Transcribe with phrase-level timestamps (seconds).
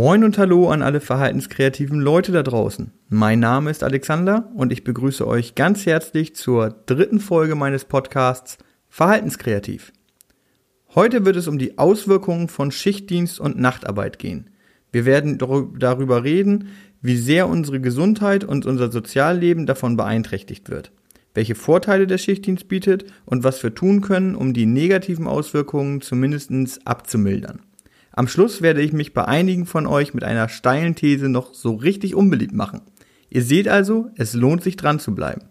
[0.00, 2.92] Moin und Hallo an alle verhaltenskreativen Leute da draußen.
[3.08, 8.58] Mein Name ist Alexander und ich begrüße euch ganz herzlich zur dritten Folge meines Podcasts
[8.88, 9.92] Verhaltenskreativ.
[10.94, 14.50] Heute wird es um die Auswirkungen von Schichtdienst und Nachtarbeit gehen.
[14.92, 16.68] Wir werden darüber reden,
[17.02, 20.92] wie sehr unsere Gesundheit und unser Sozialleben davon beeinträchtigt wird,
[21.34, 26.52] welche Vorteile der Schichtdienst bietet und was wir tun können, um die negativen Auswirkungen zumindest
[26.86, 27.62] abzumildern.
[28.18, 31.76] Am Schluss werde ich mich bei einigen von euch mit einer steilen These noch so
[31.76, 32.80] richtig unbeliebt machen.
[33.30, 35.42] Ihr seht also, es lohnt sich dran zu bleiben.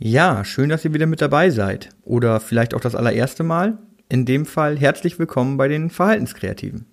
[0.00, 1.90] Ja, schön, dass ihr wieder mit dabei seid.
[2.02, 3.78] Oder vielleicht auch das allererste Mal.
[4.12, 6.84] In dem Fall herzlich willkommen bei den Verhaltenskreativen.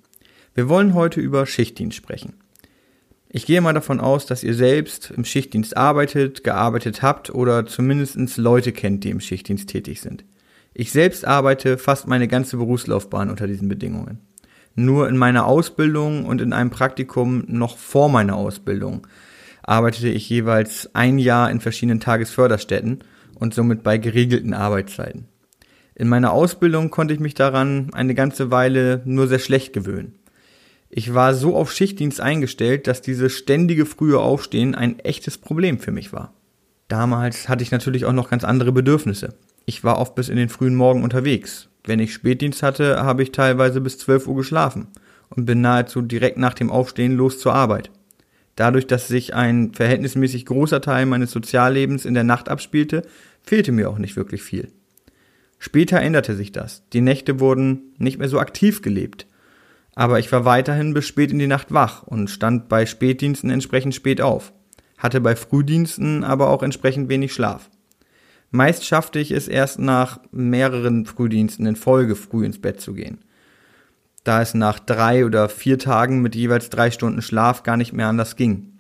[0.55, 2.35] Wir wollen heute über Schichtdienst sprechen.
[3.27, 8.37] Ich gehe mal davon aus, dass ihr selbst im Schichtdienst arbeitet, gearbeitet habt oder zumindest
[8.37, 10.23] Leute kennt, die im Schichtdienst tätig sind.
[10.73, 14.21] Ich selbst arbeite fast meine ganze Berufslaufbahn unter diesen Bedingungen.
[14.75, 19.05] Nur in meiner Ausbildung und in einem Praktikum noch vor meiner Ausbildung
[19.61, 22.99] arbeitete ich jeweils ein Jahr in verschiedenen Tagesförderstätten
[23.35, 25.25] und somit bei geregelten Arbeitszeiten.
[25.99, 30.15] In meiner Ausbildung konnte ich mich daran eine ganze Weile nur sehr schlecht gewöhnen.
[30.89, 35.91] Ich war so auf Schichtdienst eingestellt, dass dieses ständige frühe Aufstehen ein echtes Problem für
[35.91, 36.33] mich war.
[36.87, 39.35] Damals hatte ich natürlich auch noch ganz andere Bedürfnisse.
[39.65, 41.67] Ich war oft bis in den frühen Morgen unterwegs.
[41.83, 44.87] Wenn ich Spätdienst hatte, habe ich teilweise bis 12 Uhr geschlafen
[45.29, 47.91] und bin nahezu direkt nach dem Aufstehen los zur Arbeit.
[48.55, 53.01] Dadurch, dass sich ein verhältnismäßig großer Teil meines Soziallebens in der Nacht abspielte,
[53.43, 54.69] fehlte mir auch nicht wirklich viel.
[55.59, 56.83] Später änderte sich das.
[56.93, 59.27] Die Nächte wurden nicht mehr so aktiv gelebt.
[59.93, 63.93] Aber ich war weiterhin bis spät in die Nacht wach und stand bei Spätdiensten entsprechend
[63.93, 64.53] spät auf,
[64.97, 67.69] hatte bei Frühdiensten aber auch entsprechend wenig Schlaf.
[68.51, 73.19] Meist schaffte ich es erst nach mehreren Frühdiensten in Folge früh ins Bett zu gehen.
[74.23, 78.07] Da es nach drei oder vier Tagen mit jeweils drei Stunden Schlaf gar nicht mehr
[78.07, 78.79] anders ging.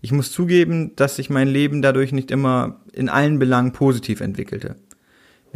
[0.00, 4.76] Ich muss zugeben, dass sich mein Leben dadurch nicht immer in allen Belangen positiv entwickelte.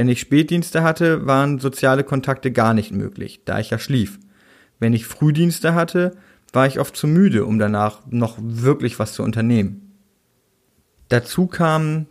[0.01, 4.19] Wenn ich Spätdienste hatte, waren soziale Kontakte gar nicht möglich, da ich ja schlief.
[4.79, 6.13] Wenn ich Frühdienste hatte,
[6.55, 9.99] war ich oft zu müde, um danach noch wirklich was zu unternehmen.
[11.11, 12.07] Dazu kam,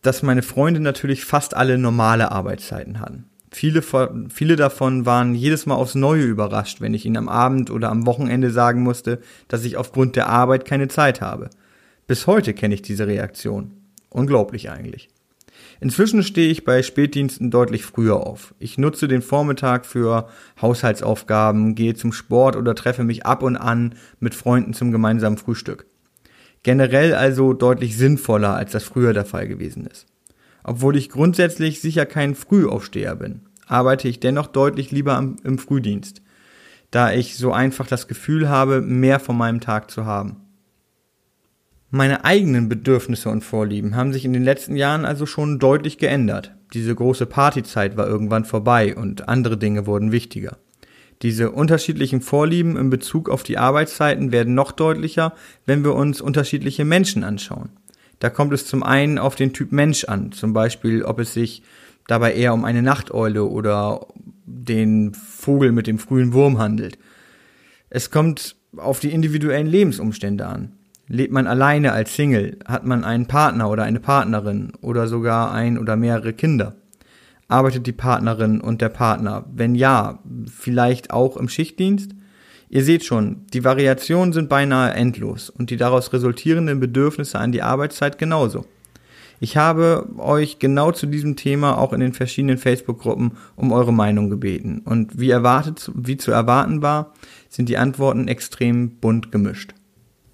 [0.00, 3.24] dass meine Freunde natürlich fast alle normale Arbeitszeiten hatten.
[3.50, 3.82] Viele,
[4.28, 8.06] viele davon waren jedes Mal aufs Neue überrascht, wenn ich ihnen am Abend oder am
[8.06, 9.18] Wochenende sagen musste,
[9.48, 11.50] dass ich aufgrund der Arbeit keine Zeit habe.
[12.06, 13.72] Bis heute kenne ich diese Reaktion.
[14.08, 15.08] Unglaublich eigentlich.
[15.84, 18.54] Inzwischen stehe ich bei Spätdiensten deutlich früher auf.
[18.58, 23.94] Ich nutze den Vormittag für Haushaltsaufgaben, gehe zum Sport oder treffe mich ab und an
[24.18, 25.84] mit Freunden zum gemeinsamen Frühstück.
[26.62, 30.06] Generell also deutlich sinnvoller, als das früher der Fall gewesen ist.
[30.62, 36.22] Obwohl ich grundsätzlich sicher kein Frühaufsteher bin, arbeite ich dennoch deutlich lieber im Frühdienst,
[36.92, 40.43] da ich so einfach das Gefühl habe, mehr von meinem Tag zu haben.
[41.96, 46.52] Meine eigenen Bedürfnisse und Vorlieben haben sich in den letzten Jahren also schon deutlich geändert.
[46.72, 50.56] Diese große Partyzeit war irgendwann vorbei und andere Dinge wurden wichtiger.
[51.22, 55.34] Diese unterschiedlichen Vorlieben in Bezug auf die Arbeitszeiten werden noch deutlicher,
[55.66, 57.68] wenn wir uns unterschiedliche Menschen anschauen.
[58.18, 61.62] Da kommt es zum einen auf den Typ Mensch an, zum Beispiel ob es sich
[62.08, 64.08] dabei eher um eine Nachteule oder
[64.44, 66.98] den Vogel mit dem frühen Wurm handelt.
[67.88, 70.72] Es kommt auf die individuellen Lebensumstände an.
[71.14, 72.58] Lebt man alleine als Single?
[72.64, 76.74] Hat man einen Partner oder eine Partnerin oder sogar ein oder mehrere Kinder?
[77.46, 79.44] Arbeitet die Partnerin und der Partner?
[79.54, 80.18] Wenn ja,
[80.52, 82.16] vielleicht auch im Schichtdienst?
[82.68, 87.62] Ihr seht schon, die Variationen sind beinahe endlos und die daraus resultierenden Bedürfnisse an die
[87.62, 88.66] Arbeitszeit genauso.
[89.38, 94.30] Ich habe euch genau zu diesem Thema auch in den verschiedenen Facebook-Gruppen um eure Meinung
[94.30, 97.12] gebeten und wie erwartet, wie zu erwarten war,
[97.48, 99.74] sind die Antworten extrem bunt gemischt.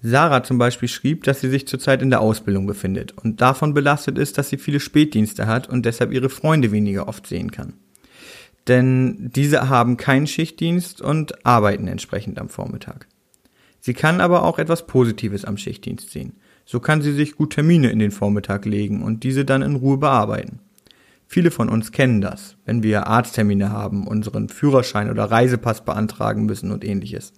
[0.03, 4.17] Sarah zum Beispiel schrieb, dass sie sich zurzeit in der Ausbildung befindet und davon belastet
[4.17, 7.73] ist, dass sie viele Spätdienste hat und deshalb ihre Freunde weniger oft sehen kann.
[8.67, 13.07] Denn diese haben keinen Schichtdienst und arbeiten entsprechend am Vormittag.
[13.79, 16.33] Sie kann aber auch etwas Positives am Schichtdienst sehen.
[16.65, 19.97] So kann sie sich gut Termine in den Vormittag legen und diese dann in Ruhe
[19.97, 20.59] bearbeiten.
[21.27, 26.71] Viele von uns kennen das, wenn wir Arzttermine haben, unseren Führerschein oder Reisepass beantragen müssen
[26.71, 27.33] und ähnliches.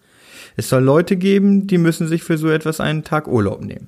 [0.55, 3.87] Es soll Leute geben, die müssen sich für so etwas einen Tag Urlaub nehmen.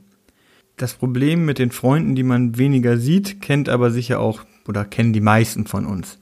[0.78, 5.14] Das Problem mit den Freunden, die man weniger sieht, kennt aber sicher auch oder kennen
[5.14, 6.20] die meisten von uns.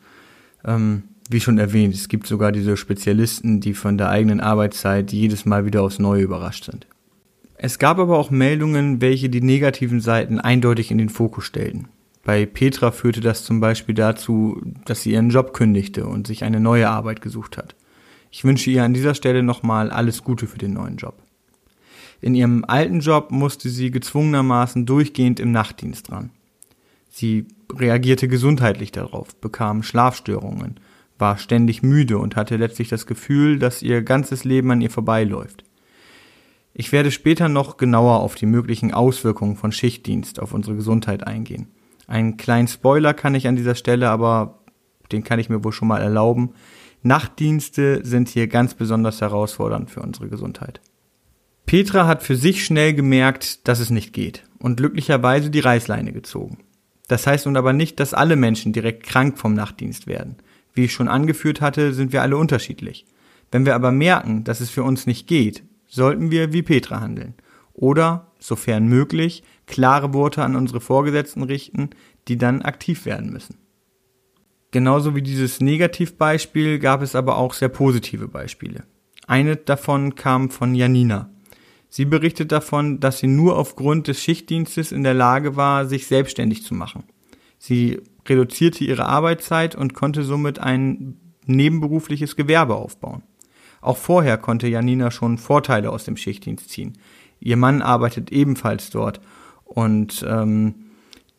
[0.63, 5.45] Ähm, Wie schon erwähnt, es gibt sogar diese Spezialisten, die von der eigenen Arbeitszeit jedes
[5.45, 6.85] Mal wieder aufs Neue überrascht sind.
[7.55, 11.87] Es gab aber auch Meldungen, welche die negativen Seiten eindeutig in den Fokus stellten.
[12.25, 16.59] Bei Petra führte das zum Beispiel dazu, dass sie ihren Job kündigte und sich eine
[16.59, 17.75] neue Arbeit gesucht hat.
[18.35, 21.21] Ich wünsche ihr an dieser Stelle nochmal alles Gute für den neuen Job.
[22.19, 26.31] In ihrem alten Job musste sie gezwungenermaßen durchgehend im Nachtdienst dran.
[27.11, 30.79] Sie reagierte gesundheitlich darauf, bekam Schlafstörungen,
[31.19, 35.63] war ständig müde und hatte letztlich das Gefühl, dass ihr ganzes Leben an ihr vorbeiläuft.
[36.73, 41.67] Ich werde später noch genauer auf die möglichen Auswirkungen von Schichtdienst auf unsere Gesundheit eingehen.
[42.07, 44.57] Einen kleinen Spoiler kann ich an dieser Stelle, aber
[45.11, 46.55] den kann ich mir wohl schon mal erlauben.
[47.03, 50.81] Nachtdienste sind hier ganz besonders herausfordernd für unsere Gesundheit.
[51.65, 56.59] Petra hat für sich schnell gemerkt, dass es nicht geht und glücklicherweise die Reißleine gezogen.
[57.07, 60.37] Das heißt nun aber nicht, dass alle Menschen direkt krank vom Nachtdienst werden.
[60.73, 63.05] Wie ich schon angeführt hatte, sind wir alle unterschiedlich.
[63.51, 67.35] Wenn wir aber merken, dass es für uns nicht geht, sollten wir wie Petra handeln.
[67.73, 71.89] Oder, sofern möglich, klare Worte an unsere Vorgesetzten richten,
[72.27, 73.57] die dann aktiv werden müssen.
[74.73, 78.85] Genauso wie dieses Negativbeispiel gab es aber auch sehr positive Beispiele.
[79.27, 81.29] Eine davon kam von Janina.
[81.89, 86.63] Sie berichtet davon, dass sie nur aufgrund des Schichtdienstes in der Lage war, sich selbstständig
[86.63, 87.03] zu machen.
[87.59, 93.21] Sie reduzierte ihre Arbeitszeit und konnte somit ein nebenberufliches Gewerbe aufbauen.
[93.79, 96.93] Auch vorher konnte Janina schon Vorteile aus dem Schichtdienst ziehen.
[97.39, 99.21] Ihr Mann arbeitet ebenfalls dort
[99.65, 100.92] und ähm,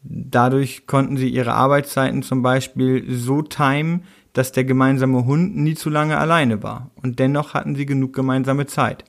[0.06, 4.04] Dadurch konnten sie ihre Arbeitszeiten zum Beispiel so timen,
[4.34, 6.90] dass der gemeinsame Hund nie zu lange alleine war.
[6.96, 9.04] Und dennoch hatten sie genug gemeinsame Zeit.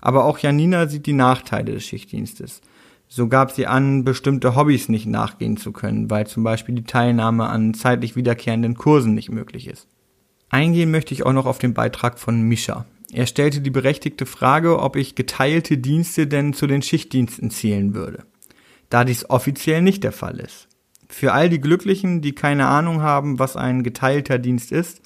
[0.00, 2.62] Aber auch Janina sieht die Nachteile des Schichtdienstes.
[3.08, 7.48] So gab sie an, bestimmte Hobbys nicht nachgehen zu können, weil zum Beispiel die Teilnahme
[7.48, 9.86] an zeitlich wiederkehrenden Kursen nicht möglich ist.
[10.48, 12.86] Eingehen möchte ich auch noch auf den Beitrag von Mischa.
[13.12, 18.24] Er stellte die berechtigte Frage, ob ich geteilte Dienste denn zu den Schichtdiensten zählen würde
[18.92, 20.68] da dies offiziell nicht der Fall ist.
[21.08, 25.00] Für all die Glücklichen, die keine Ahnung haben, was ein geteilter Dienst ist,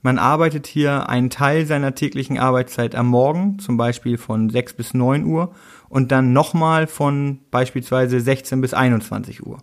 [0.00, 4.94] man arbeitet hier einen Teil seiner täglichen Arbeitszeit am Morgen, zum Beispiel von 6 bis
[4.94, 5.54] 9 Uhr,
[5.88, 9.58] und dann nochmal von beispielsweise 16 bis 21 Uhr.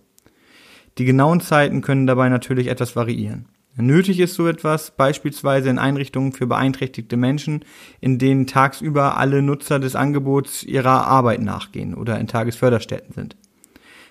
[0.98, 3.46] Die genauen Zeiten können dabei natürlich etwas variieren.
[3.76, 7.64] Nötig ist so etwas beispielsweise in Einrichtungen für beeinträchtigte Menschen,
[8.00, 13.36] in denen tagsüber alle Nutzer des Angebots ihrer Arbeit nachgehen oder in Tagesförderstätten sind.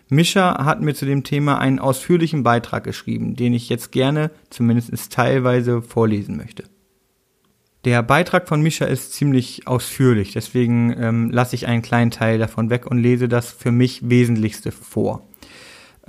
[0.10, 5.12] Mischa hat mir zu dem Thema einen ausführlichen Beitrag geschrieben, den ich jetzt gerne, zumindest
[5.14, 6.64] teilweise, vorlesen möchte.
[7.86, 12.70] Der Beitrag von Mischa ist ziemlich ausführlich, deswegen ähm, lasse ich einen kleinen Teil davon
[12.70, 15.26] weg und lese das für mich Wesentlichste vor.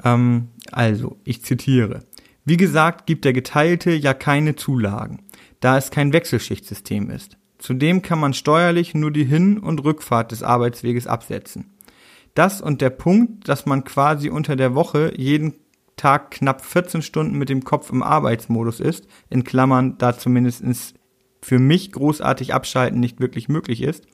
[0.03, 2.03] Ähm, also, ich zitiere.
[2.44, 5.23] Wie gesagt, gibt der Geteilte ja keine Zulagen,
[5.61, 7.37] da es kein Wechselschichtsystem ist.
[7.58, 11.75] Zudem kann man steuerlich nur die Hin- und Rückfahrt des Arbeitsweges absetzen.
[12.35, 15.55] Das und der Punkt, dass man quasi unter der Woche jeden
[15.97, 20.94] Tag knapp 14 Stunden mit dem Kopf im Arbeitsmodus ist, in Klammern, da zumindest
[21.43, 24.06] für mich großartig abschalten nicht wirklich möglich ist,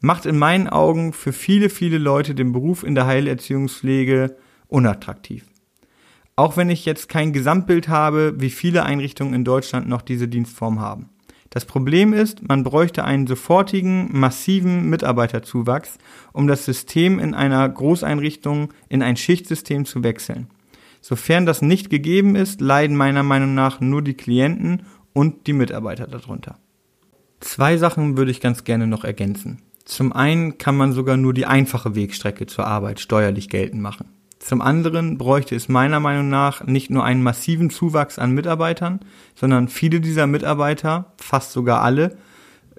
[0.00, 4.36] macht in meinen Augen für viele, viele Leute den Beruf in der Heilerziehungspflege
[4.68, 5.46] unattraktiv.
[6.36, 10.80] Auch wenn ich jetzt kein Gesamtbild habe, wie viele Einrichtungen in Deutschland noch diese Dienstform
[10.80, 11.10] haben.
[11.50, 15.98] Das Problem ist, man bräuchte einen sofortigen, massiven Mitarbeiterzuwachs,
[16.32, 20.46] um das System in einer Großeinrichtung in ein Schichtsystem zu wechseln.
[21.00, 26.06] Sofern das nicht gegeben ist, leiden meiner Meinung nach nur die Klienten und die Mitarbeiter
[26.06, 26.58] darunter.
[27.40, 29.62] Zwei Sachen würde ich ganz gerne noch ergänzen.
[29.84, 34.19] Zum einen kann man sogar nur die einfache Wegstrecke zur Arbeit steuerlich geltend machen.
[34.40, 39.00] Zum anderen bräuchte es meiner Meinung nach nicht nur einen massiven Zuwachs an Mitarbeitern,
[39.34, 42.16] sondern viele dieser Mitarbeiter, fast sogar alle,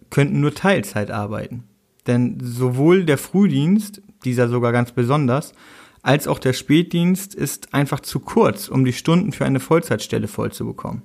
[0.09, 1.63] könnten nur Teilzeit arbeiten.
[2.07, 5.53] Denn sowohl der Frühdienst, dieser sogar ganz besonders,
[6.01, 10.51] als auch der Spätdienst ist einfach zu kurz, um die Stunden für eine Vollzeitstelle voll
[10.51, 11.03] zu bekommen.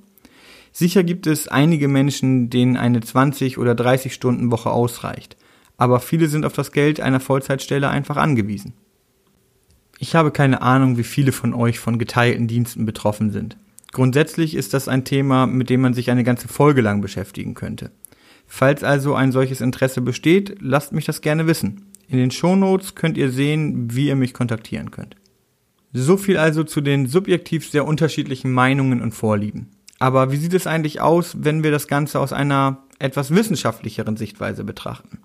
[0.73, 5.37] Sicher gibt es einige Menschen, denen eine 20 oder 30 Stunden Woche ausreicht,
[5.77, 8.73] aber viele sind auf das Geld einer Vollzeitstelle einfach angewiesen.
[9.99, 13.57] Ich habe keine Ahnung, wie viele von euch von geteilten Diensten betroffen sind.
[13.93, 17.91] Grundsätzlich ist das ein Thema, mit dem man sich eine ganze Folge lang beschäftigen könnte.
[18.47, 21.87] Falls also ein solches Interesse besteht, lasst mich das gerne wissen.
[22.09, 25.17] In den Shownotes könnt ihr sehen, wie ihr mich kontaktieren könnt.
[25.93, 29.71] So viel also zu den subjektiv sehr unterschiedlichen Meinungen und Vorlieben.
[29.99, 34.63] Aber wie sieht es eigentlich aus, wenn wir das Ganze aus einer etwas wissenschaftlicheren Sichtweise
[34.63, 35.21] betrachten?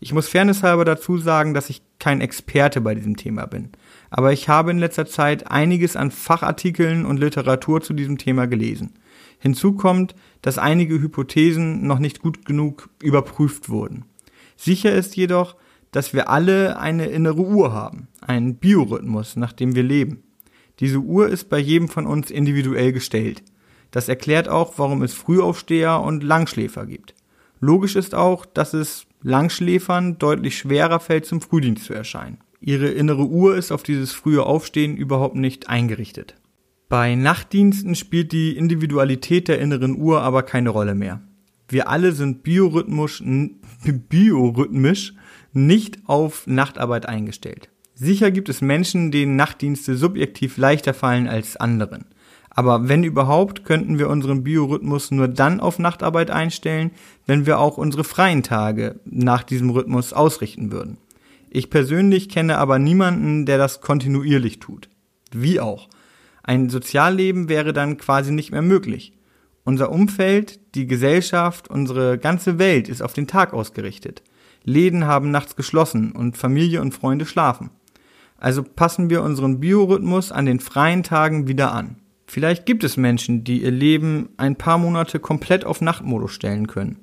[0.00, 3.70] Ich muss fairnesshalber dazu sagen, dass ich kein Experte bei diesem Thema bin.
[4.16, 8.92] Aber ich habe in letzter Zeit einiges an Fachartikeln und Literatur zu diesem Thema gelesen.
[9.40, 14.04] Hinzu kommt, dass einige Hypothesen noch nicht gut genug überprüft wurden.
[14.56, 15.56] Sicher ist jedoch,
[15.90, 20.22] dass wir alle eine innere Uhr haben, einen Biorhythmus, nach dem wir leben.
[20.78, 23.42] Diese Uhr ist bei jedem von uns individuell gestellt.
[23.90, 27.16] Das erklärt auch, warum es Frühaufsteher und Langschläfer gibt.
[27.58, 32.38] Logisch ist auch, dass es Langschläfern deutlich schwerer fällt, zum Frühdienst zu erscheinen.
[32.66, 36.34] Ihre innere Uhr ist auf dieses frühe Aufstehen überhaupt nicht eingerichtet.
[36.88, 41.20] Bei Nachtdiensten spielt die Individualität der inneren Uhr aber keine Rolle mehr.
[41.68, 43.22] Wir alle sind biorhythmisch,
[44.08, 45.12] biorhythmisch
[45.52, 47.68] nicht auf Nachtarbeit eingestellt.
[47.94, 52.06] Sicher gibt es Menschen, denen Nachtdienste subjektiv leichter fallen als anderen.
[52.48, 56.92] Aber wenn überhaupt, könnten wir unseren Biorhythmus nur dann auf Nachtarbeit einstellen,
[57.26, 60.96] wenn wir auch unsere freien Tage nach diesem Rhythmus ausrichten würden.
[61.56, 64.88] Ich persönlich kenne aber niemanden, der das kontinuierlich tut.
[65.30, 65.88] Wie auch.
[66.42, 69.12] Ein Sozialleben wäre dann quasi nicht mehr möglich.
[69.62, 74.24] Unser Umfeld, die Gesellschaft, unsere ganze Welt ist auf den Tag ausgerichtet.
[74.64, 77.70] Läden haben nachts geschlossen und Familie und Freunde schlafen.
[78.36, 82.00] Also passen wir unseren Biorhythmus an den freien Tagen wieder an.
[82.26, 86.98] Vielleicht gibt es Menschen, die ihr Leben ein paar Monate komplett auf Nachtmodus stellen können.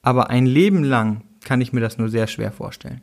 [0.00, 3.02] Aber ein Leben lang kann ich mir das nur sehr schwer vorstellen.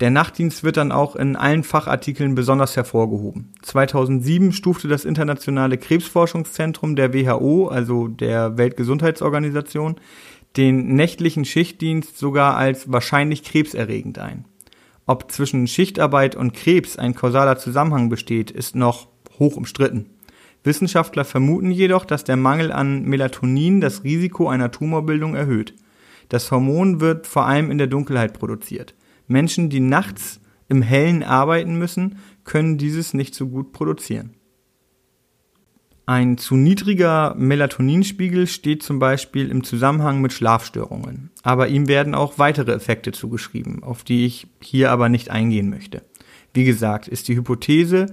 [0.00, 3.52] Der Nachtdienst wird dann auch in allen Fachartikeln besonders hervorgehoben.
[3.62, 9.96] 2007 stufte das Internationale Krebsforschungszentrum der WHO, also der Weltgesundheitsorganisation,
[10.56, 14.44] den nächtlichen Schichtdienst sogar als wahrscheinlich krebserregend ein.
[15.06, 19.08] Ob zwischen Schichtarbeit und Krebs ein kausaler Zusammenhang besteht, ist noch
[19.40, 20.06] hoch umstritten.
[20.62, 25.74] Wissenschaftler vermuten jedoch, dass der Mangel an Melatonin das Risiko einer Tumorbildung erhöht.
[26.28, 28.94] Das Hormon wird vor allem in der Dunkelheit produziert.
[29.28, 34.34] Menschen, die nachts im Hellen arbeiten müssen, können dieses nicht so gut produzieren.
[36.06, 42.38] Ein zu niedriger Melatoninspiegel steht zum Beispiel im Zusammenhang mit Schlafstörungen, aber ihm werden auch
[42.38, 46.02] weitere Effekte zugeschrieben, auf die ich hier aber nicht eingehen möchte.
[46.54, 48.06] Wie gesagt, ist die Hypothese,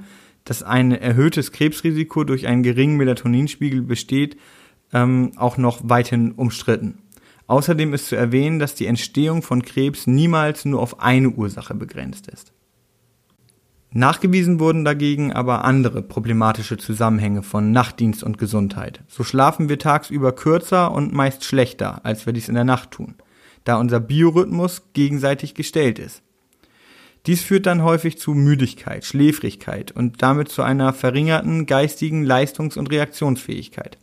[0.43, 4.35] dass ein erhöhtes Krebsrisiko durch einen geringen Melatoninspiegel besteht,
[4.91, 6.99] ähm, auch noch weiterhin umstritten.
[7.47, 12.27] Außerdem ist zu erwähnen, dass die Entstehung von Krebs niemals nur auf eine Ursache begrenzt
[12.27, 12.53] ist.
[13.91, 19.03] Nachgewiesen wurden dagegen aber andere problematische Zusammenhänge von Nachtdienst und Gesundheit.
[19.07, 23.15] So schlafen wir tagsüber kürzer und meist schlechter, als wir dies in der Nacht tun,
[23.63, 26.23] da unser Biorhythmus gegenseitig gestellt ist.
[27.25, 32.91] Dies führt dann häufig zu Müdigkeit, Schläfrigkeit und damit zu einer verringerten geistigen Leistungs- und
[32.91, 33.97] Reaktionsfähigkeit.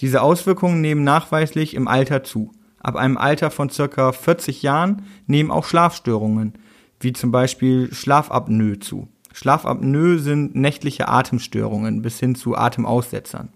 [0.00, 2.52] Diese Auswirkungen nehmen nachweislich im Alter zu.
[2.80, 6.54] Ab einem Alter von circa 40 Jahren nehmen auch Schlafstörungen,
[7.00, 9.08] wie zum Beispiel Schlafapnoe zu.
[9.32, 13.50] Schlafapnoe sind nächtliche Atemstörungen bis hin zu Atemaussetzern.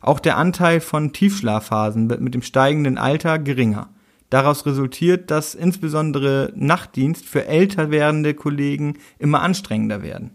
[0.00, 3.90] Auch der Anteil von Tiefschlafphasen wird mit dem steigenden Alter geringer.
[4.30, 10.30] Daraus resultiert, dass insbesondere Nachtdienst für älter werdende Kollegen immer anstrengender werden.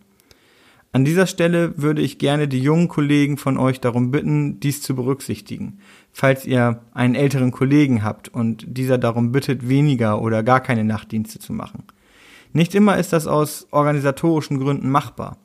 [0.96, 4.96] An dieser Stelle würde ich gerne die jungen Kollegen von euch darum bitten, dies zu
[4.96, 5.80] berücksichtigen.
[6.14, 11.40] Falls ihr einen älteren Kollegen habt und dieser darum bittet, weniger oder gar keine Nachtdienste
[11.40, 11.84] zu machen.
[12.54, 15.36] Nicht immer ist das aus organisatorischen Gründen machbar.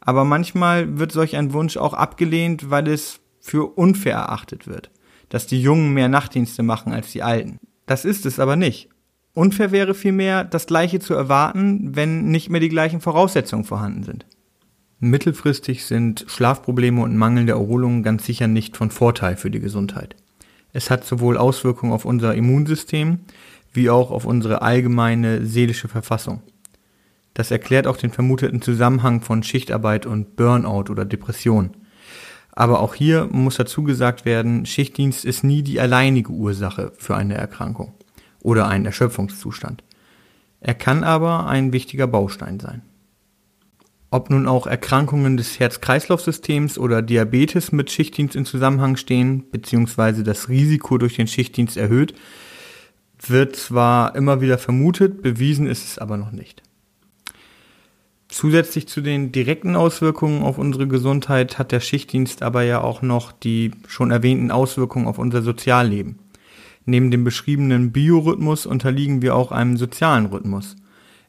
[0.00, 4.90] Aber manchmal wird solch ein Wunsch auch abgelehnt, weil es für unfair erachtet wird,
[5.28, 7.58] dass die Jungen mehr Nachtdienste machen als die Alten.
[7.84, 8.88] Das ist es aber nicht.
[9.34, 14.24] Unfair wäre vielmehr, das Gleiche zu erwarten, wenn nicht mehr die gleichen Voraussetzungen vorhanden sind.
[15.00, 20.16] Mittelfristig sind Schlafprobleme und mangelnde Erholung ganz sicher nicht von Vorteil für die Gesundheit.
[20.72, 23.20] Es hat sowohl Auswirkungen auf unser Immunsystem
[23.72, 26.42] wie auch auf unsere allgemeine seelische Verfassung.
[27.34, 31.76] Das erklärt auch den vermuteten Zusammenhang von Schichtarbeit und Burnout oder Depression.
[32.52, 37.34] Aber auch hier muss dazu gesagt werden, Schichtdienst ist nie die alleinige Ursache für eine
[37.34, 37.94] Erkrankung
[38.40, 39.82] oder einen Erschöpfungszustand.
[40.60, 42.82] Er kann aber ein wichtiger Baustein sein.
[44.14, 50.48] Ob nun auch Erkrankungen des Herz-Kreislauf-Systems oder Diabetes mit Schichtdienst in Zusammenhang stehen, beziehungsweise das
[50.48, 52.14] Risiko durch den Schichtdienst erhöht,
[53.26, 56.62] wird zwar immer wieder vermutet, bewiesen ist es aber noch nicht.
[58.28, 63.32] Zusätzlich zu den direkten Auswirkungen auf unsere Gesundheit hat der Schichtdienst aber ja auch noch
[63.32, 66.20] die schon erwähnten Auswirkungen auf unser Sozialleben.
[66.84, 70.76] Neben dem beschriebenen Biorhythmus unterliegen wir auch einem sozialen Rhythmus.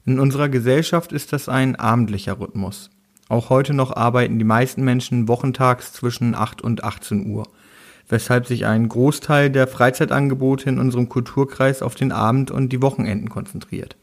[0.07, 2.91] In unserer Gesellschaft ist das ein abendlicher Rhythmus.
[3.27, 7.47] Auch heute noch arbeiten die meisten Menschen wochentags zwischen 8 und 18 Uhr,
[8.07, 13.29] weshalb sich ein Großteil der Freizeitangebote in unserem Kulturkreis auf den Abend und die Wochenenden
[13.29, 13.95] konzentriert.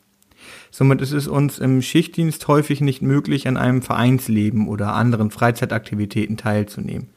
[0.73, 6.37] Somit ist es uns im Schichtdienst häufig nicht möglich, an einem Vereinsleben oder anderen Freizeitaktivitäten
[6.37, 7.11] teilzunehmen.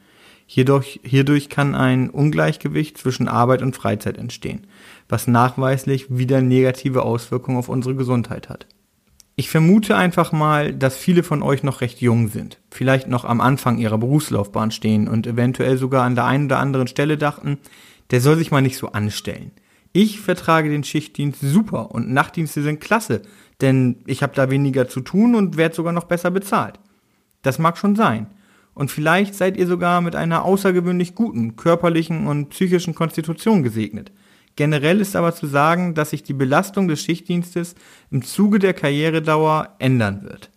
[0.46, 4.68] Hierdurch, hierdurch kann ein Ungleichgewicht zwischen Arbeit und Freizeit entstehen,
[5.08, 8.66] was nachweislich wieder negative Auswirkungen auf unsere Gesundheit hat.
[9.38, 13.42] Ich vermute einfach mal, dass viele von euch noch recht jung sind, vielleicht noch am
[13.42, 17.58] Anfang ihrer Berufslaufbahn stehen und eventuell sogar an der einen oder anderen Stelle dachten,
[18.10, 19.50] der soll sich mal nicht so anstellen.
[19.92, 23.20] Ich vertrage den Schichtdienst super und Nachtdienste sind klasse,
[23.60, 26.80] denn ich habe da weniger zu tun und werde sogar noch besser bezahlt.
[27.42, 28.28] Das mag schon sein.
[28.72, 34.12] Und vielleicht seid ihr sogar mit einer außergewöhnlich guten körperlichen und psychischen Konstitution gesegnet.
[34.56, 37.74] Generell ist aber zu sagen, dass sich die Belastung des Schichtdienstes
[38.10, 40.50] im Zuge der Karrieredauer ändern wird.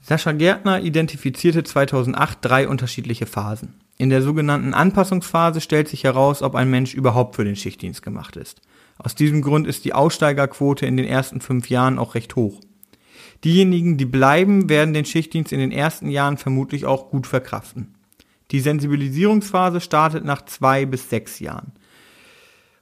[0.00, 3.74] Sascha Gärtner identifizierte 2008 drei unterschiedliche Phasen.
[3.98, 8.36] In der sogenannten Anpassungsphase stellt sich heraus, ob ein Mensch überhaupt für den Schichtdienst gemacht
[8.36, 8.60] ist.
[8.98, 12.60] Aus diesem Grund ist die Aussteigerquote in den ersten fünf Jahren auch recht hoch.
[13.42, 17.94] Diejenigen, die bleiben, werden den Schichtdienst in den ersten Jahren vermutlich auch gut verkraften.
[18.52, 21.72] Die Sensibilisierungsphase startet nach zwei bis sechs Jahren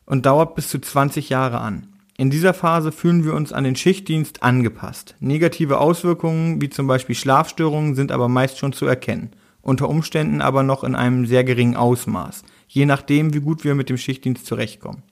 [0.06, 1.88] und dauert bis zu 20 Jahre an.
[2.16, 5.16] In dieser Phase fühlen wir uns an den Schichtdienst angepasst.
[5.18, 9.32] Negative Auswirkungen wie zum Beispiel Schlafstörungen sind aber meist schon zu erkennen,
[9.62, 13.88] unter Umständen aber noch in einem sehr geringen Ausmaß, je nachdem, wie gut wir mit
[13.88, 15.02] dem Schichtdienst zurechtkommen.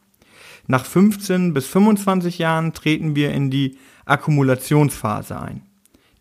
[0.69, 5.63] Nach 15 bis 25 Jahren treten wir in die Akkumulationsphase ein.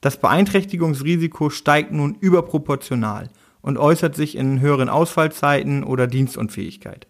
[0.02, 3.30] Das Beeinträchtigungsrisiko steigt nun überproportional
[3.62, 7.08] und äußert sich in höheren Ausfallzeiten oder Dienstunfähigkeit.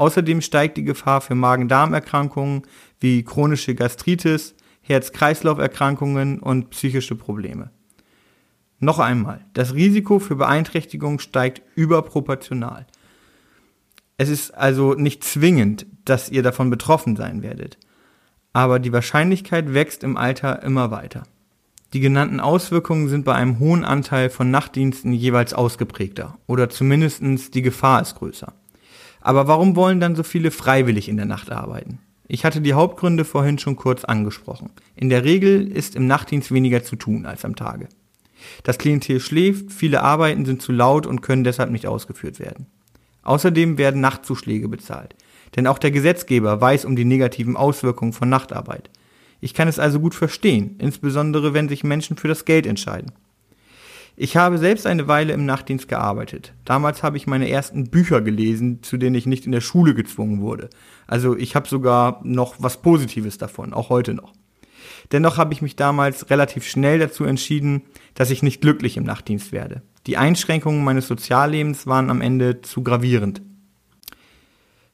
[0.00, 2.62] Außerdem steigt die Gefahr für Magen-Darm-Erkrankungen
[3.00, 7.70] wie chronische Gastritis, Herz-Kreislauf-Erkrankungen und psychische Probleme.
[8.78, 12.86] Noch einmal, das Risiko für Beeinträchtigung steigt überproportional.
[14.16, 17.76] Es ist also nicht zwingend, dass ihr davon betroffen sein werdet,
[18.54, 21.24] aber die Wahrscheinlichkeit wächst im Alter immer weiter.
[21.92, 27.60] Die genannten Auswirkungen sind bei einem hohen Anteil von Nachtdiensten jeweils ausgeprägter oder zumindest die
[27.60, 28.54] Gefahr ist größer.
[29.20, 31.98] Aber warum wollen dann so viele freiwillig in der Nacht arbeiten?
[32.26, 34.70] Ich hatte die Hauptgründe vorhin schon kurz angesprochen.
[34.94, 37.88] In der Regel ist im Nachtdienst weniger zu tun als am Tage.
[38.62, 42.66] Das Klientel schläft, viele Arbeiten sind zu laut und können deshalb nicht ausgeführt werden.
[43.22, 45.14] Außerdem werden Nachtzuschläge bezahlt.
[45.56, 48.90] Denn auch der Gesetzgeber weiß um die negativen Auswirkungen von Nachtarbeit.
[49.40, 53.12] Ich kann es also gut verstehen, insbesondere wenn sich Menschen für das Geld entscheiden.
[54.22, 56.52] Ich habe selbst eine Weile im Nachtdienst gearbeitet.
[56.66, 60.42] Damals habe ich meine ersten Bücher gelesen, zu denen ich nicht in der Schule gezwungen
[60.42, 60.68] wurde.
[61.06, 64.34] Also ich habe sogar noch was Positives davon, auch heute noch.
[65.10, 67.80] Dennoch habe ich mich damals relativ schnell dazu entschieden,
[68.12, 69.80] dass ich nicht glücklich im Nachtdienst werde.
[70.06, 73.40] Die Einschränkungen meines Soziallebens waren am Ende zu gravierend.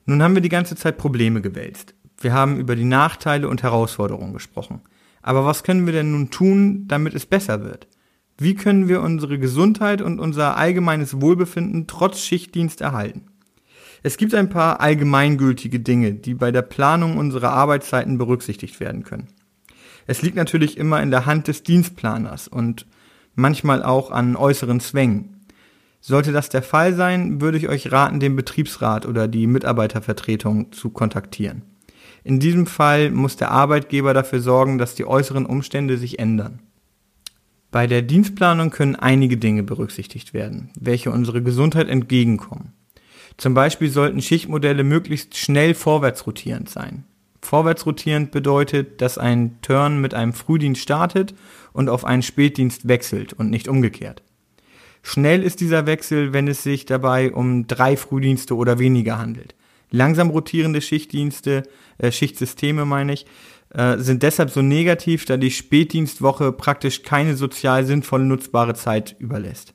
[0.04, 1.94] Nun haben wir die ganze Zeit Probleme gewälzt.
[2.20, 4.82] Wir haben über die Nachteile und Herausforderungen gesprochen.
[5.20, 7.88] Aber was können wir denn nun tun, damit es besser wird?
[8.38, 13.22] Wie können wir unsere Gesundheit und unser allgemeines Wohlbefinden trotz Schichtdienst erhalten?
[14.02, 19.28] Es gibt ein paar allgemeingültige Dinge, die bei der Planung unserer Arbeitszeiten berücksichtigt werden können.
[20.06, 22.86] Es liegt natürlich immer in der Hand des Dienstplaners und
[23.34, 25.46] manchmal auch an äußeren Zwängen.
[26.00, 30.90] Sollte das der Fall sein, würde ich euch raten, den Betriebsrat oder die Mitarbeitervertretung zu
[30.90, 31.62] kontaktieren.
[32.22, 36.60] In diesem Fall muss der Arbeitgeber dafür sorgen, dass die äußeren Umstände sich ändern.
[37.76, 42.72] Bei der Dienstplanung können einige Dinge berücksichtigt werden, welche unsere Gesundheit entgegenkommen.
[43.36, 47.04] Zum Beispiel sollten Schichtmodelle möglichst schnell vorwärtsrotierend sein.
[47.42, 51.34] Vorwärtsrotierend bedeutet, dass ein Turn mit einem Frühdienst startet
[51.74, 54.22] und auf einen Spätdienst wechselt und nicht umgekehrt.
[55.02, 59.54] Schnell ist dieser Wechsel, wenn es sich dabei um drei Frühdienste oder weniger handelt.
[59.90, 61.64] Langsam rotierende Schichtdienste,
[61.98, 63.26] äh, Schichtsysteme meine ich,
[63.70, 69.74] äh, sind deshalb so negativ, da die Spätdienstwoche praktisch keine sozial sinnvoll nutzbare Zeit überlässt.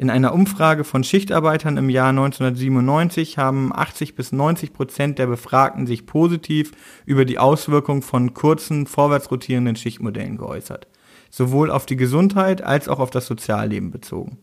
[0.00, 5.86] In einer Umfrage von Schichtarbeitern im Jahr 1997 haben 80 bis 90 Prozent der Befragten
[5.86, 6.72] sich positiv
[7.04, 10.86] über die Auswirkung von kurzen, vorwärts rotierenden Schichtmodellen geäußert,
[11.28, 14.38] sowohl auf die Gesundheit als auch auf das Sozialleben bezogen.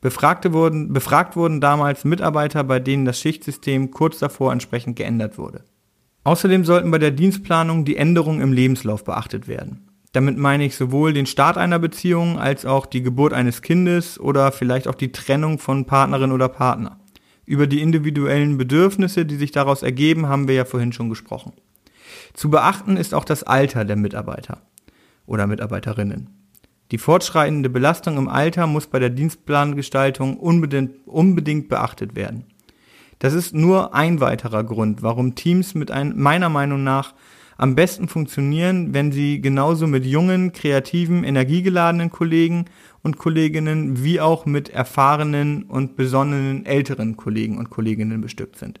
[0.00, 5.64] Befragte wurden, befragt wurden damals Mitarbeiter, bei denen das Schichtsystem kurz davor entsprechend geändert wurde.
[6.26, 9.86] Außerdem sollten bei der Dienstplanung die Änderungen im Lebenslauf beachtet werden.
[10.10, 14.50] Damit meine ich sowohl den Start einer Beziehung als auch die Geburt eines Kindes oder
[14.50, 16.98] vielleicht auch die Trennung von Partnerin oder Partner.
[17.44, 21.52] Über die individuellen Bedürfnisse, die sich daraus ergeben, haben wir ja vorhin schon gesprochen.
[22.34, 24.62] Zu beachten ist auch das Alter der Mitarbeiter
[25.26, 26.30] oder Mitarbeiterinnen.
[26.90, 32.46] Die fortschreitende Belastung im Alter muss bei der Dienstplangestaltung unbedingt, unbedingt beachtet werden.
[33.18, 37.14] Das ist nur ein weiterer Grund, warum Teams mit ein, meiner Meinung nach
[37.56, 42.66] am besten funktionieren, wenn sie genauso mit jungen, kreativen, energiegeladenen Kollegen
[43.02, 48.80] und Kolleginnen wie auch mit erfahrenen und besonnenen älteren Kollegen und Kolleginnen bestückt sind.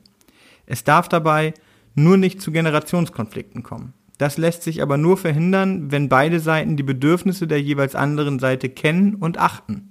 [0.66, 1.54] Es darf dabei
[1.94, 3.94] nur nicht zu Generationskonflikten kommen.
[4.18, 8.68] Das lässt sich aber nur verhindern, wenn beide Seiten die Bedürfnisse der jeweils anderen Seite
[8.68, 9.85] kennen und achten.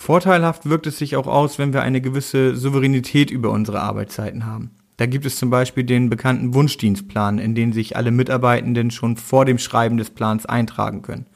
[0.00, 4.70] Vorteilhaft wirkt es sich auch aus, wenn wir eine gewisse Souveränität über unsere Arbeitszeiten haben.
[4.96, 9.44] Da gibt es zum Beispiel den bekannten Wunschdienstplan, in den sich alle Mitarbeitenden schon vor
[9.44, 11.26] dem Schreiben des Plans eintragen können,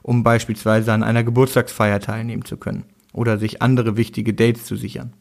[0.00, 5.12] um beispielsweise an einer Geburtstagsfeier teilnehmen zu können oder sich andere wichtige Dates zu sichern.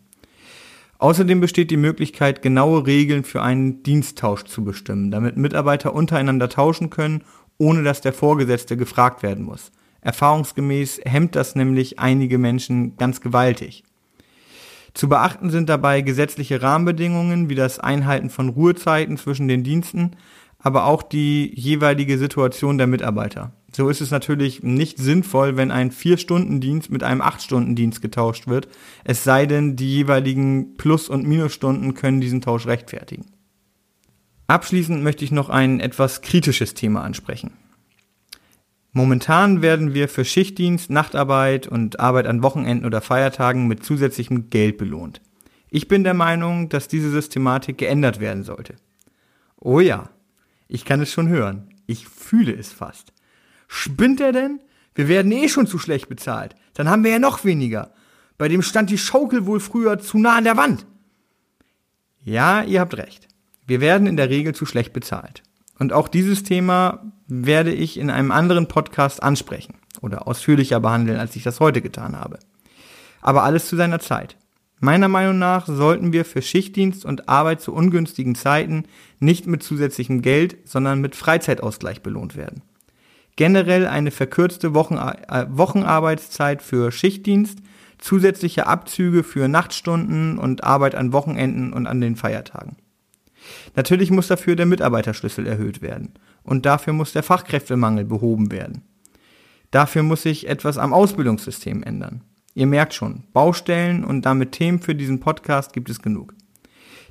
[0.99, 6.91] Außerdem besteht die Möglichkeit, genaue Regeln für einen Diensttausch zu bestimmen, damit Mitarbeiter untereinander tauschen
[6.91, 7.23] können,
[7.57, 9.71] ohne dass der Vorgesetzte gefragt werden muss.
[10.03, 13.83] Erfahrungsgemäß hemmt das nämlich einige Menschen ganz gewaltig.
[14.93, 20.11] Zu beachten sind dabei gesetzliche Rahmenbedingungen wie das Einhalten von Ruhezeiten zwischen den Diensten,
[20.59, 23.53] aber auch die jeweilige Situation der Mitarbeiter.
[23.75, 28.67] So ist es natürlich nicht sinnvoll, wenn ein 4-Stunden-Dienst mit einem 8-Stunden-Dienst getauscht wird,
[29.03, 33.25] es sei denn, die jeweiligen Plus- und Minusstunden können diesen Tausch rechtfertigen.
[34.45, 37.51] Abschließend möchte ich noch ein etwas kritisches Thema ansprechen.
[38.95, 44.77] Momentan werden wir für Schichtdienst, Nachtarbeit und Arbeit an Wochenenden oder Feiertagen mit zusätzlichem Geld
[44.77, 45.19] belohnt.
[45.71, 48.75] Ich bin der Meinung, dass diese Systematik geändert werden sollte.
[49.59, 50.11] Oh ja,
[50.67, 51.69] ich kann es schon hören.
[51.87, 53.13] Ich fühle es fast.
[53.67, 54.59] Spinnt er denn?
[54.93, 56.55] Wir werden eh schon zu schlecht bezahlt.
[56.75, 57.91] Dann haben wir ja noch weniger.
[58.37, 60.85] Bei dem stand die Schaukel wohl früher zu nah an der Wand.
[62.23, 63.27] Ja, ihr habt recht.
[63.65, 65.41] Wir werden in der Regel zu schlecht bezahlt.
[65.79, 71.35] Und auch dieses Thema werde ich in einem anderen Podcast ansprechen oder ausführlicher behandeln, als
[71.35, 72.39] ich das heute getan habe.
[73.21, 74.37] Aber alles zu seiner Zeit.
[74.79, 78.83] Meiner Meinung nach sollten wir für Schichtdienst und Arbeit zu ungünstigen Zeiten
[79.19, 82.63] nicht mit zusätzlichem Geld, sondern mit Freizeitausgleich belohnt werden.
[83.37, 87.59] Generell eine verkürzte Wochen, äh, Wochenarbeitszeit für Schichtdienst,
[87.97, 92.75] zusätzliche Abzüge für Nachtstunden und Arbeit an Wochenenden und an den Feiertagen.
[93.75, 96.13] Natürlich muss dafür der Mitarbeiterschlüssel erhöht werden
[96.43, 98.83] und dafür muss der Fachkräftemangel behoben werden.
[99.71, 102.21] Dafür muss sich etwas am Ausbildungssystem ändern.
[102.53, 106.35] Ihr merkt schon, Baustellen und damit Themen für diesen Podcast gibt es genug.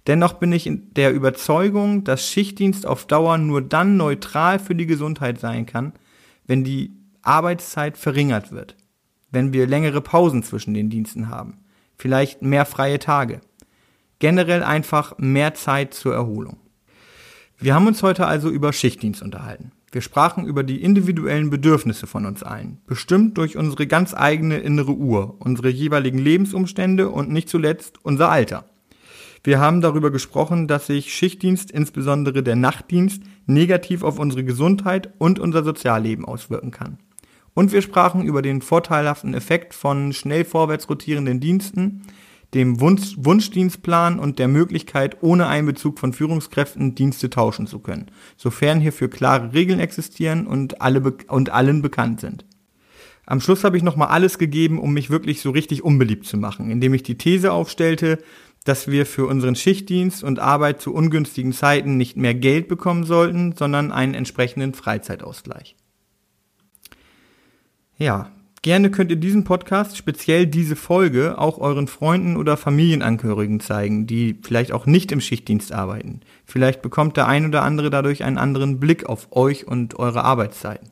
[0.07, 5.39] Dennoch bin ich der Überzeugung, dass Schichtdienst auf Dauer nur dann neutral für die Gesundheit
[5.41, 5.93] sein kann,
[6.47, 8.77] wenn die Arbeitszeit verringert wird,
[9.31, 11.59] wenn wir längere Pausen zwischen den Diensten haben,
[11.97, 13.41] vielleicht mehr freie Tage
[14.23, 16.59] generell einfach mehr Zeit zur Erholung.
[17.59, 19.73] Wir haben uns heute also über Schichtdienst unterhalten.
[19.91, 24.93] Wir sprachen über die individuellen Bedürfnisse von uns allen, bestimmt durch unsere ganz eigene innere
[24.93, 28.65] Uhr, unsere jeweiligen Lebensumstände und nicht zuletzt unser Alter.
[29.43, 35.41] Wir haben darüber gesprochen, dass sich Schichtdienst, insbesondere der Nachtdienst, negativ auf unsere Gesundheit und
[35.41, 36.99] unser Sozialleben auswirken kann.
[37.55, 42.03] Und wir sprachen über den vorteilhaften Effekt von schnell vorwärts rotierenden Diensten,
[42.55, 48.81] dem Wunsch, Wunschdienstplan und der Möglichkeit, ohne Einbezug von Führungskräften Dienste tauschen zu können, sofern
[48.81, 52.45] hierfür klare Regeln existieren und, alle und allen bekannt sind.
[53.25, 56.71] Am Schluss habe ich nochmal alles gegeben, um mich wirklich so richtig unbeliebt zu machen,
[56.71, 58.19] indem ich die These aufstellte,
[58.65, 63.55] dass wir für unseren Schichtdienst und Arbeit zu ungünstigen Zeiten nicht mehr Geld bekommen sollten,
[63.57, 65.77] sondern einen entsprechenden Freizeitausgleich.
[67.97, 68.31] Ja,
[68.65, 74.39] Gerne könnt ihr diesen Podcast, speziell diese Folge, auch euren Freunden oder Familienangehörigen zeigen, die
[74.41, 76.21] vielleicht auch nicht im Schichtdienst arbeiten.
[76.47, 80.91] Vielleicht bekommt der ein oder andere dadurch einen anderen Blick auf euch und eure Arbeitszeiten.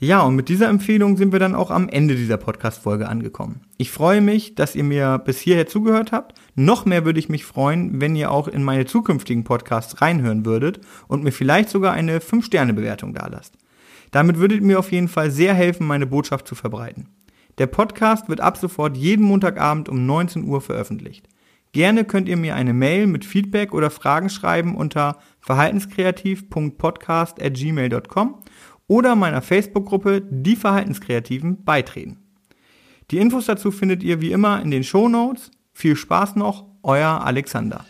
[0.00, 3.60] Ja, und mit dieser Empfehlung sind wir dann auch am Ende dieser Podcast-Folge angekommen.
[3.78, 6.36] Ich freue mich, dass ihr mir bis hierher zugehört habt.
[6.56, 10.80] Noch mehr würde ich mich freuen, wenn ihr auch in meine zukünftigen Podcasts reinhören würdet
[11.06, 13.54] und mir vielleicht sogar eine 5-Sterne-Bewertung dalasst.
[14.16, 17.10] Damit würdet ihr mir auf jeden Fall sehr helfen, meine Botschaft zu verbreiten.
[17.58, 21.28] Der Podcast wird ab sofort jeden Montagabend um 19 Uhr veröffentlicht.
[21.72, 28.40] Gerne könnt ihr mir eine Mail mit Feedback oder Fragen schreiben unter verhaltenskreativ.podcast@gmail.com
[28.86, 32.16] oder meiner Facebook-Gruppe Die Verhaltenskreativen beitreten.
[33.10, 35.50] Die Infos dazu findet ihr wie immer in den Show Notes.
[35.74, 37.84] Viel Spaß noch, euer Alexander.